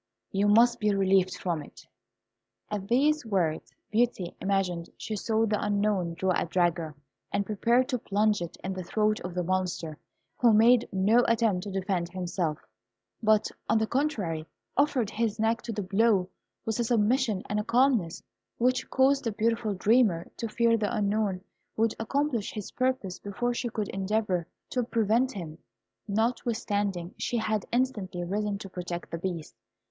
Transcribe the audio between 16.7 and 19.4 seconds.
a submission and a calmness which caused the